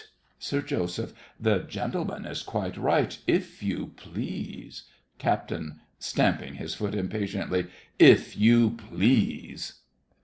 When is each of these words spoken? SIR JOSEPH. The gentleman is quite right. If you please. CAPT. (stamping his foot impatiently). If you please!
SIR 0.39 0.63
JOSEPH. 0.63 1.13
The 1.39 1.59
gentleman 1.59 2.25
is 2.25 2.41
quite 2.41 2.75
right. 2.75 3.15
If 3.27 3.61
you 3.61 3.91
please. 3.97 4.85
CAPT. 5.19 5.53
(stamping 5.99 6.55
his 6.55 6.73
foot 6.73 6.95
impatiently). 6.95 7.67
If 7.99 8.35
you 8.35 8.71
please! 8.71 9.73